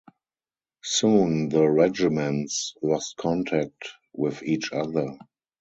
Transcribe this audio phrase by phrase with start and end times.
[0.83, 5.15] Soon the regiments lost contact with each other.